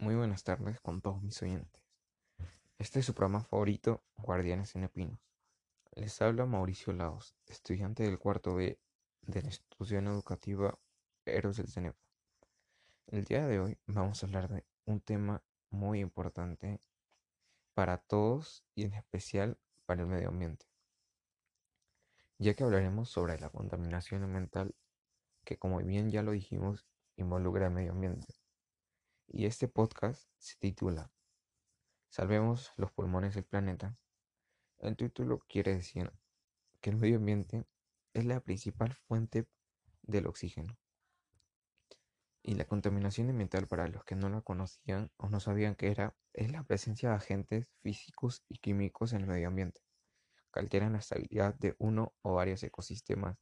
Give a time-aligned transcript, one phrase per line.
[0.00, 1.84] Muy buenas tardes con todos mis oyentes.
[2.78, 5.18] Este es su programa favorito, Guardianes en.
[5.94, 8.80] Les habla Mauricio Laos, estudiante del cuarto B
[9.20, 10.78] de la institución educativa
[11.26, 11.94] Eros del CENEP.
[13.08, 16.80] El día de hoy vamos a hablar de un tema muy importante
[17.74, 20.64] para todos y en especial para el medio ambiente,
[22.38, 24.74] ya que hablaremos sobre la contaminación ambiental
[25.44, 26.86] que como bien ya lo dijimos
[27.16, 28.39] involucra el medio ambiente
[29.32, 31.12] y este podcast se titula
[32.08, 33.96] Salvemos los pulmones del planeta.
[34.78, 36.12] El título quiere decir
[36.80, 37.64] que el medio ambiente
[38.12, 39.46] es la principal fuente
[40.02, 40.76] del oxígeno.
[42.42, 46.16] Y la contaminación ambiental, para los que no la conocían o no sabían qué era,
[46.32, 49.82] es la presencia de agentes físicos y químicos en el medio ambiente,
[50.52, 53.36] que alteran la estabilidad de uno o varios ecosistemas,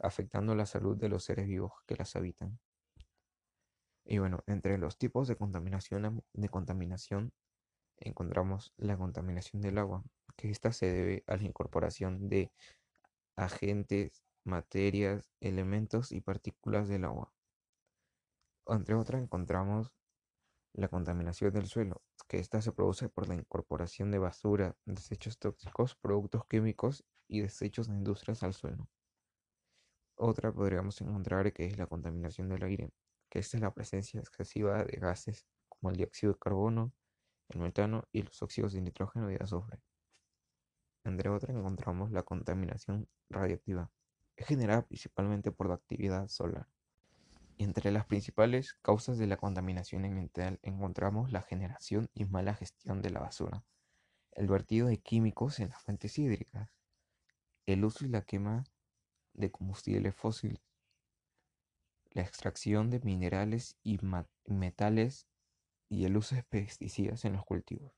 [0.00, 2.58] afectando la salud de los seres vivos que las habitan.
[4.04, 7.32] Y bueno, entre los tipos de contaminación, de contaminación
[7.98, 10.02] encontramos la contaminación del agua,
[10.36, 12.50] que esta se debe a la incorporación de
[13.36, 17.32] agentes, materias, elementos y partículas del agua.
[18.66, 19.92] Entre otras encontramos
[20.72, 25.96] la contaminación del suelo, que esta se produce por la incorporación de basura, desechos tóxicos,
[25.96, 28.88] productos químicos y desechos de industrias al suelo.
[30.16, 32.90] Otra podríamos encontrar que es la contaminación del aire,
[33.30, 36.92] que esta es la presencia excesiva de gases como el dióxido de carbono,
[37.48, 39.80] el metano y los óxidos de nitrógeno y azufre.
[41.04, 43.90] Entre otras encontramos la contaminación radiactiva.
[44.36, 46.68] Es generada principalmente por la actividad solar.
[47.56, 53.10] Entre las principales causas de la contaminación ambiental encontramos la generación y mala gestión de
[53.10, 53.64] la basura,
[54.32, 56.70] el vertido de químicos en las fuentes hídricas,
[57.66, 58.64] el uso y la quema
[59.34, 60.60] de combustibles fósiles,
[62.10, 63.98] la extracción de minerales y
[64.46, 65.26] metales
[65.88, 67.92] y el uso de pesticidas en los cultivos.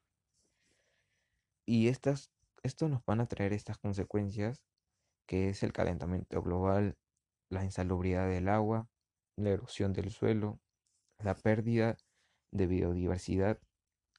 [1.67, 2.31] Y estas,
[2.63, 4.65] esto nos van a traer estas consecuencias,
[5.27, 6.97] que es el calentamiento global,
[7.49, 8.89] la insalubridad del agua,
[9.37, 10.61] la erosión del suelo,
[11.19, 11.97] la pérdida
[12.51, 13.59] de biodiversidad,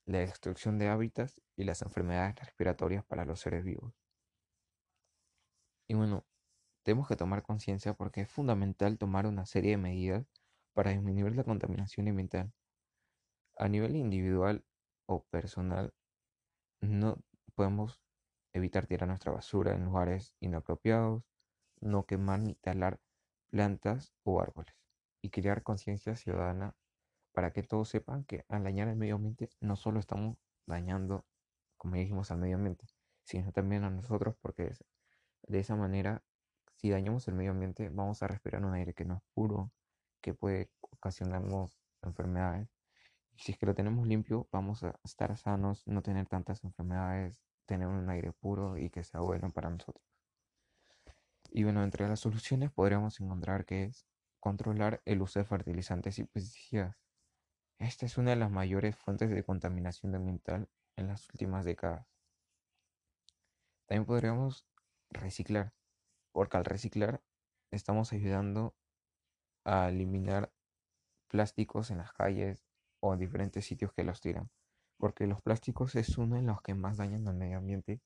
[0.06, 3.94] la destrucción de hábitats y las enfermedades respiratorias para los seres vivos.
[5.88, 6.25] Y bueno,
[6.84, 10.28] tenemos que tomar conciencia porque es fundamental tomar una serie de medidas
[10.74, 12.54] para disminuir la contaminación ambiental.
[13.58, 14.66] A nivel individual
[15.06, 15.94] o personal,
[16.82, 17.18] no
[17.56, 18.02] podemos
[18.52, 21.24] evitar tirar nuestra basura en lugares inapropiados,
[21.80, 23.00] no quemar ni talar
[23.50, 24.76] plantas o árboles
[25.22, 26.76] y crear conciencia ciudadana
[27.34, 31.26] para que todos sepan que al dañar el medio ambiente no solo estamos dañando,
[31.78, 32.86] como dijimos, al medio ambiente,
[33.24, 34.72] sino también a nosotros porque
[35.48, 36.24] de esa manera
[36.84, 39.72] si dañamos el medio ambiente, vamos a respirar un aire que no es puro,
[40.20, 42.68] que puede ocasionarnos enfermedades.
[43.38, 47.88] Si es que lo tenemos limpio, vamos a estar sanos, no tener tantas enfermedades, tener
[47.88, 50.04] un aire puro y que sea bueno para nosotros.
[51.52, 54.06] Y bueno, entre las soluciones podríamos encontrar que es
[54.42, 56.98] controlar el uso de fertilizantes y pesticidas.
[57.80, 60.68] Esta es una de las mayores fuentes de contaminación ambiental
[60.98, 62.06] en las últimas décadas.
[63.86, 64.68] También podríamos
[65.10, 65.72] reciclar
[66.34, 67.22] porque al reciclar
[67.72, 68.76] estamos ayudando
[69.64, 70.52] a eliminar
[71.30, 72.66] plásticos en las calles
[73.00, 74.50] o en diferentes sitios que los tiran.
[74.98, 78.02] Porque los plásticos es uno de los que más dañan al medio ambiente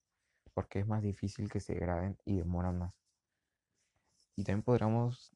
[0.53, 2.93] porque es más difícil que se degraden y demoran más.
[4.35, 5.31] Y también podríamos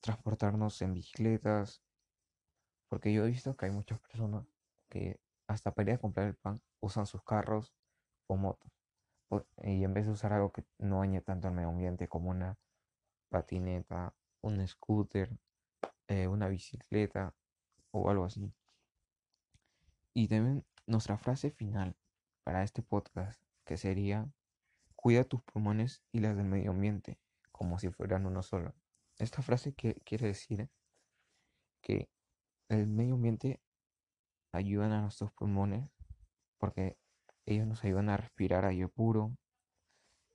[0.00, 1.82] transportarnos en bicicletas,
[2.88, 4.46] porque yo he visto que hay muchas personas
[4.90, 7.72] que hasta para ir a comprar el pan usan sus carros
[8.26, 8.77] o motos
[9.62, 12.58] y en vez de usar algo que no dañe tanto al medio ambiente como una
[13.28, 15.36] patineta, un scooter,
[16.08, 17.34] eh, una bicicleta
[17.90, 18.52] o algo así.
[20.14, 21.96] Y también nuestra frase final
[22.42, 24.32] para este podcast, que sería,
[24.96, 27.18] cuida tus pulmones y las del medio ambiente,
[27.52, 28.74] como si fueran uno solo.
[29.18, 30.70] Esta frase que quiere decir
[31.82, 32.08] que
[32.68, 33.60] el medio ambiente
[34.52, 35.92] ayuda a nuestros pulmones
[36.58, 36.98] porque
[37.48, 39.34] ellos nos ayudan a respirar aire puro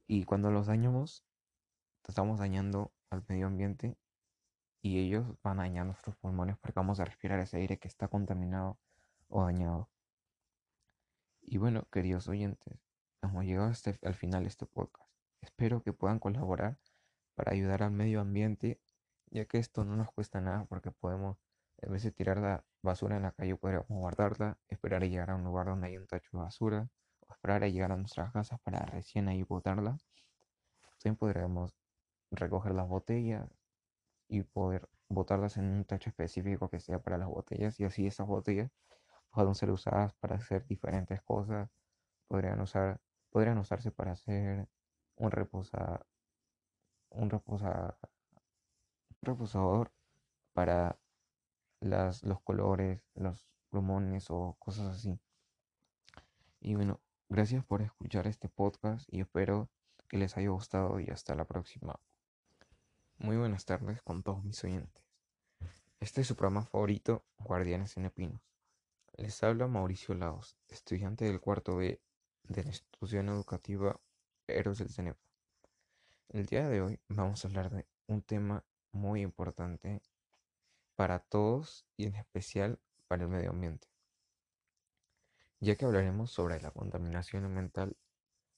[0.08, 1.24] y cuando los dañamos,
[2.08, 3.96] estamos dañando al medio ambiente
[4.82, 8.08] y ellos van a dañar nuestros pulmones porque vamos a respirar ese aire que está
[8.08, 8.80] contaminado
[9.28, 9.92] o dañado.
[11.42, 12.80] Y bueno, queridos oyentes,
[13.22, 15.08] hemos llegado este, al final de este podcast.
[15.42, 16.80] Espero que puedan colaborar
[17.36, 18.82] para ayudar al medio ambiente,
[19.30, 21.38] ya que esto no nos cuesta nada porque podemos,
[21.78, 25.44] en vez tirar la basura en la calle, podríamos guardarla, esperar a llegar a un
[25.44, 26.90] lugar donde hay un tacho de basura
[27.44, 29.98] esperar llegar a nuestras casas para recién ahí botarla.
[31.00, 31.76] También podríamos
[32.32, 33.50] recoger las botellas
[34.30, 38.28] y poder botarlas en un tacho específico que sea para las botellas y así esas
[38.28, 38.72] botellas
[39.30, 41.70] pueden ser usadas para hacer diferentes cosas,
[42.30, 44.70] podrían, usar, podrían usarse para hacer
[45.18, 46.06] un, reposa,
[47.10, 47.98] un reposa,
[49.22, 49.92] reposador
[50.54, 50.98] para
[51.82, 55.20] las, los colores, los plumones o cosas así.
[56.62, 57.02] Y bueno,
[57.34, 59.68] gracias por escuchar este podcast y espero
[60.08, 62.00] que les haya gustado y hasta la próxima.
[63.18, 65.04] Muy buenas tardes con todos mis oyentes.
[66.00, 68.40] Este es su programa favorito, Guardianes en Epinos.
[69.18, 72.00] Les habla Mauricio Laos, estudiante del cuarto B
[72.44, 74.00] de la institución educativa
[74.46, 75.18] Héroes del CENEP.
[76.30, 80.04] El día de hoy vamos a hablar de un tema muy importante
[80.96, 83.88] para todos y en especial para el medio ambiente,
[85.64, 87.96] ya que hablaremos sobre la contaminación ambiental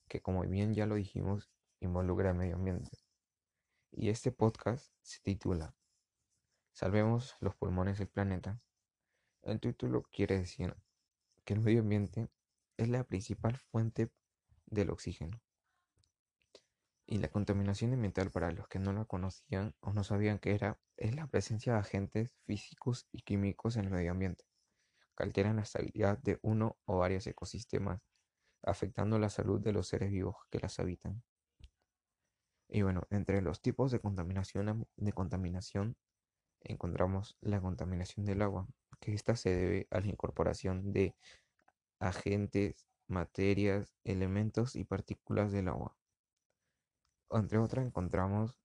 [0.07, 2.90] que como bien ya lo dijimos involucra el medio ambiente.
[3.92, 5.75] Y este podcast se titula
[6.72, 8.60] Salvemos los pulmones del planeta.
[9.44, 10.75] El título quiere decir
[11.44, 12.28] que el medio ambiente
[12.75, 14.12] es la principal fuente
[14.66, 15.40] del oxígeno.
[17.06, 20.80] Y la contaminación ambiental, para los que no la conocían o no sabían qué era,
[20.98, 24.44] es la presencia de agentes físicos y químicos en el medio ambiente,
[25.16, 28.02] que alteran la estabilidad de uno o varios ecosistemas,
[28.64, 31.24] afectando la salud de los seres vivos que las habitan.
[32.68, 35.96] Y bueno, entre los tipos de contaminación, de contaminación
[36.62, 38.68] encontramos la contaminación del agua,
[39.00, 41.16] que esta se debe a la incorporación de
[42.00, 45.96] agentes, materias, elementos y partículas del agua.
[47.30, 48.58] Entre otras encontramos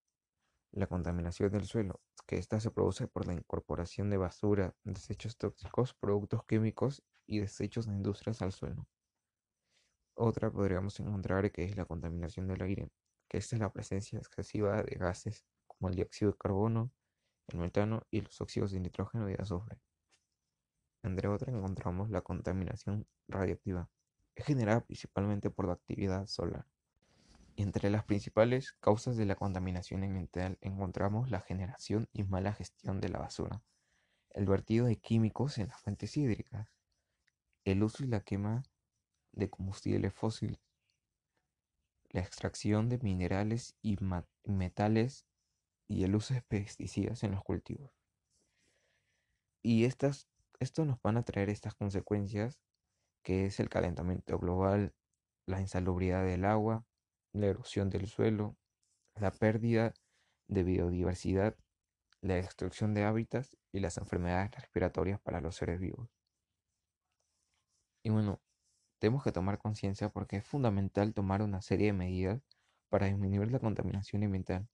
[0.72, 5.94] la contaminación del suelo, que esta se produce por la incorporación de basura, desechos tóxicos,
[5.94, 8.87] productos químicos y desechos de industrias al suelo.
[10.14, 12.90] Otra podríamos encontrar que es la contaminación del aire,
[13.28, 16.93] que esta es la presencia excesiva de gases como el dióxido de carbono,
[17.49, 19.81] el metano y los óxidos de nitrógeno y de azufre.
[21.02, 23.88] Entre otras encontramos la contaminación radiactiva,
[24.34, 26.66] es generada principalmente por la actividad solar.
[27.60, 33.10] Entre las principales causas de la contaminación ambiental encontramos la generación y mala gestión de
[33.10, 33.62] la basura,
[34.30, 36.72] el vertido de químicos en las fuentes hídricas,
[37.66, 38.62] el uso y la quema
[39.32, 40.58] de combustibles fósiles,
[42.08, 43.98] la extracción de minerales y
[44.46, 45.26] metales
[45.86, 47.92] y el uso de pesticidas en los cultivos.
[49.62, 50.30] Y estas,
[50.60, 52.58] esto nos van a traer estas consecuencias,
[53.22, 54.94] que es el calentamiento global,
[55.44, 56.86] la insalubridad del agua,
[57.32, 58.56] la erosión del suelo,
[59.14, 59.94] la pérdida
[60.48, 61.56] de biodiversidad,
[62.20, 66.08] la destrucción de hábitats y las enfermedades respiratorias para los seres vivos.
[68.02, 68.40] Y bueno,
[68.98, 72.42] tenemos que tomar conciencia porque es fundamental tomar una serie de medidas
[72.88, 74.68] para disminuir la contaminación ambiental.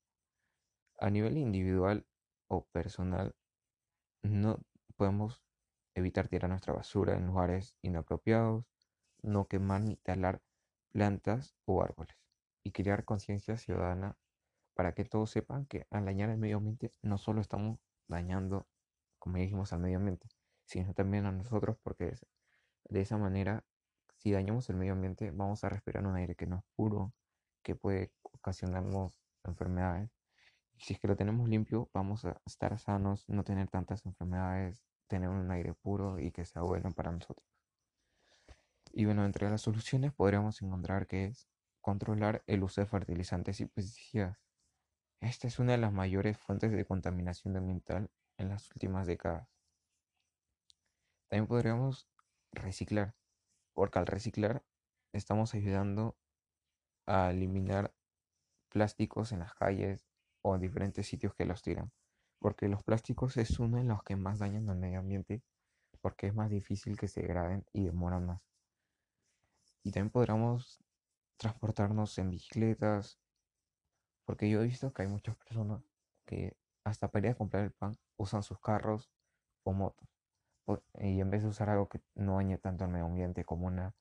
[0.99, 2.07] A nivel individual
[2.49, 3.35] o personal,
[4.23, 4.61] no
[4.97, 5.43] podemos
[5.95, 8.65] evitar tirar nuestra basura en lugares inapropiados,
[9.23, 10.41] no quemar ni talar
[10.93, 12.26] plantas o árboles
[12.67, 14.17] y crear conciencia ciudadana
[14.75, 17.79] para que todos sepan que al dañar el medio ambiente no solo estamos
[18.09, 18.67] dañando,
[19.19, 20.29] como dijimos, al medio ambiente,
[20.65, 22.15] sino también a nosotros porque
[22.89, 23.65] de esa manera,
[24.17, 27.13] si dañamos el medio ambiente, vamos a respirar un aire que no es puro,
[27.63, 30.11] que puede ocasionarnos enfermedades
[30.79, 35.29] si es que lo tenemos limpio, vamos a estar sanos, no tener tantas enfermedades, tener
[35.29, 37.47] un aire puro y que sea bueno para nosotros.
[38.93, 41.49] Y bueno, entre las soluciones podríamos encontrar que es
[41.87, 44.41] controlar el uso de fertilizantes y pesticidas.
[45.21, 49.49] Esta es una de las mayores fuentes de contaminación ambiental en las últimas décadas.
[51.29, 52.09] También podríamos
[52.51, 53.15] reciclar,
[53.73, 54.65] porque al reciclar
[55.13, 56.17] estamos ayudando
[57.07, 57.95] a eliminar
[58.69, 60.09] plásticos en las calles,
[60.43, 61.93] o en diferentes sitios que los tiran.
[62.41, 65.41] Porque los plásticos es uno de los que más dañan al medio ambiente
[66.01, 68.43] porque es más difícil que se degraden y demoran más.
[69.85, 70.81] Y también podríamos
[71.37, 73.19] transportarnos en bicicletas,
[74.25, 75.83] porque yo he visto que hay muchas personas
[76.25, 79.11] que hasta para ir a comprar el pan usan sus carros
[79.65, 80.09] o motos.
[80.99, 83.95] Y en vez de usar algo que no dañe tanto al medio ambiente como una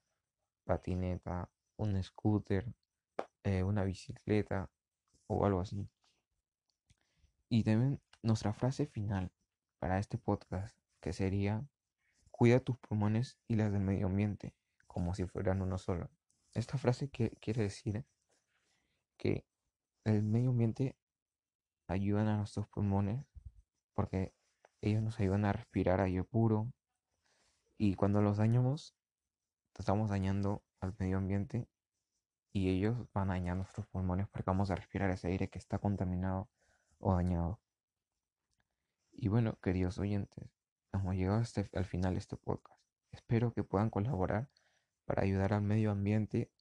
[0.63, 2.73] patineta, un scooter,
[3.43, 4.69] eh, una bicicleta
[5.27, 5.87] o algo así.
[7.49, 9.31] Y también nuestra frase final
[9.79, 11.63] para este podcast, que sería,
[12.31, 14.55] cuida tus pulmones y las del medio ambiente,
[14.87, 16.09] como si fueran uno solo.
[16.55, 18.05] Esta frase que quiere decir
[19.17, 19.45] que
[20.05, 20.97] el medio ambiente
[21.87, 23.25] ayuda a nuestros pulmones
[23.93, 24.33] porque
[24.79, 26.71] ellos nos ayudan a respirar aire puro
[27.77, 28.95] y cuando los dañamos
[29.77, 31.67] estamos dañando al medio ambiente
[32.53, 35.77] y ellos van a dañar nuestros pulmones porque vamos a respirar ese aire que está
[35.77, 36.49] contaminado
[36.99, 37.59] o dañado.
[39.11, 40.49] Y bueno, queridos oyentes,
[40.93, 42.79] hemos llegado hasta al final de este podcast.
[43.11, 44.49] espero que puedan colaborar
[45.05, 46.51] para ayudar al medio ambiente,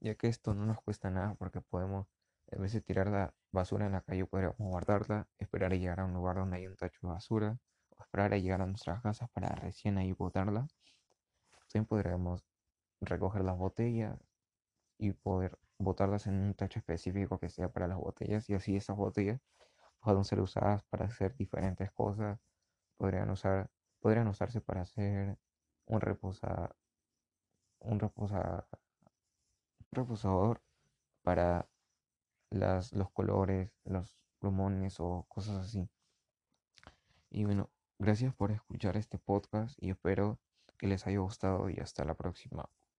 [0.00, 2.06] ya que esto no nos cuesta nada porque podemos,
[2.48, 6.14] en vez tirar la basura en la calle, podríamos guardarla, esperar a llegar a un
[6.14, 7.58] lugar donde hay un tacho de basura,
[7.90, 10.66] o esperar a llegar a nuestras casas para recién ahí botarla.
[11.72, 12.44] También podríamos
[13.00, 14.18] recoger las botellas
[14.98, 18.96] y poder botarlas en un tacho específico que sea para las botellas y así esas
[18.96, 19.40] botellas
[20.00, 22.38] pueden ser usadas para hacer diferentes cosas,
[22.96, 23.70] podrían usar,
[24.00, 25.38] podrían usarse para hacer
[25.86, 26.76] un reposa,
[27.84, 28.66] un reposa,
[29.92, 30.62] reposador
[31.22, 31.68] para
[32.50, 35.88] las, los colores, los plumones o cosas así.
[37.30, 40.38] Y bueno, gracias por escuchar este podcast y espero
[40.78, 42.68] que les haya gustado y hasta la próxima.